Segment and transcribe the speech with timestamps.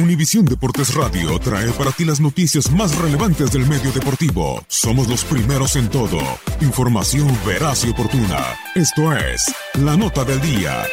[0.00, 4.64] Univisión Deportes Radio trae para ti las noticias más relevantes del medio deportivo.
[4.66, 6.18] Somos los primeros en todo.
[6.62, 8.38] Información veraz y oportuna.
[8.74, 10.84] Esto es La Nota del Día.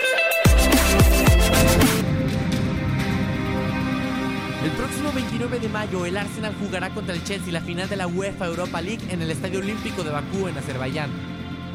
[4.61, 8.07] El próximo 29 de mayo, el Arsenal jugará contra el Chelsea la final de la
[8.07, 11.11] UEFA Europa League en el Estadio Olímpico de Bakú, en Azerbaiyán.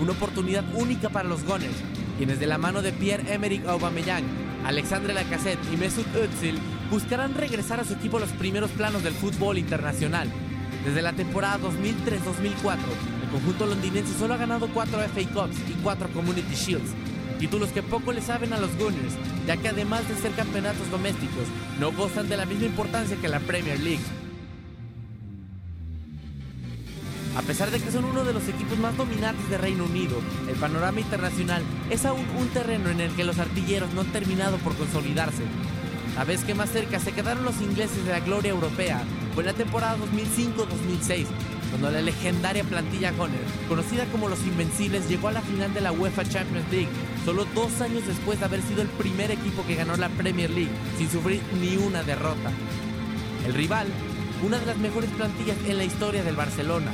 [0.00, 1.76] Una oportunidad única para los Gunners,
[2.18, 4.24] quienes de la mano de Pierre-Emerick Aubameyang,
[4.66, 6.60] Alexandre Lacazette y Mesut Özil
[6.92, 10.28] buscarán regresar a su equipo a los primeros planos del fútbol internacional.
[10.84, 12.76] Desde la temporada 2003-2004,
[13.22, 16.90] el conjunto londinense solo ha ganado 4 FA Cups y 4 Community Shields,
[17.38, 19.14] títulos que poco le saben a los Gunners,
[19.46, 21.46] ya que además de ser campeonatos domésticos,
[21.80, 24.04] no gozan de la misma importancia que la Premier League.
[27.38, 30.56] A pesar de que son uno de los equipos más dominantes de Reino Unido, el
[30.56, 34.76] panorama internacional es aún un terreno en el que los artilleros no han terminado por
[34.76, 35.44] consolidarse.
[36.16, 39.02] La vez que más cerca se quedaron los ingleses de la gloria europea.
[39.34, 41.24] Fue en la temporada 2005-2006,
[41.70, 45.90] cuando la legendaria plantilla Gunner, conocida como los Invencibles, llegó a la final de la
[45.90, 46.90] UEFA Champions League,
[47.24, 50.70] solo dos años después de haber sido el primer equipo que ganó la Premier League,
[50.98, 52.50] sin sufrir ni una derrota.
[53.46, 53.86] El rival,
[54.46, 56.92] una de las mejores plantillas en la historia del Barcelona,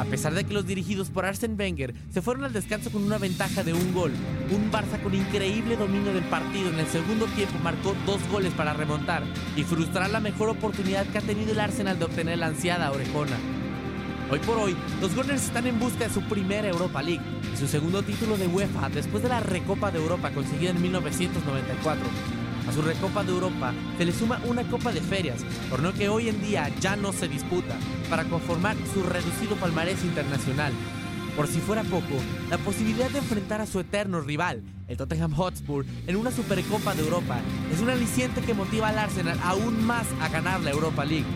[0.00, 3.18] a pesar de que los dirigidos por Arsene Wenger se fueron al descanso con una
[3.18, 4.12] ventaja de un gol,
[4.50, 8.72] un Barça con increíble dominio del partido en el segundo tiempo marcó dos goles para
[8.72, 9.22] remontar
[9.56, 13.36] y frustrar la mejor oportunidad que ha tenido el Arsenal de obtener la ansiada orejona.
[14.30, 17.68] Hoy por hoy, los Gunners están en busca de su primera Europa League y su
[17.68, 22.39] segundo título de UEFA después de la Recopa de Europa conseguida en 1994.
[22.68, 26.28] A su Recopa de Europa se le suma una Copa de Ferias, torneo que hoy
[26.28, 27.76] en día ya no se disputa,
[28.08, 30.72] para conformar su reducido palmarés internacional.
[31.36, 32.14] Por si fuera poco,
[32.50, 37.02] la posibilidad de enfrentar a su eterno rival, el Tottenham Hotspur, en una Supercopa de
[37.02, 37.40] Europa,
[37.72, 41.26] es un aliciente que motiva al Arsenal aún más a ganar la Europa League.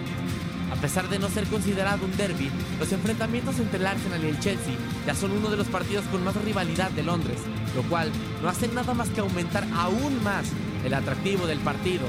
[0.72, 4.41] A pesar de no ser considerado un derby, los enfrentamientos entre el Arsenal y el
[4.41, 4.75] Chelsea
[5.06, 7.38] ya son uno de los partidos con más rivalidad de Londres,
[7.76, 8.10] lo cual
[8.43, 10.47] no hace nada más que aumentar aún más
[10.84, 12.06] el atractivo del partido.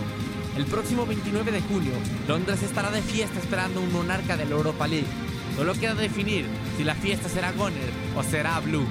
[0.58, 1.94] El próximo 29 de junio,
[2.28, 5.08] Londres estará de fiesta esperando un monarca de la Europa League.
[5.56, 6.46] Solo queda definir
[6.78, 8.85] si la fiesta será Goner o será Blue.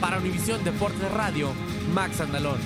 [0.00, 1.50] Para Univisión Deportes Radio,
[1.94, 2.58] Max Andalón.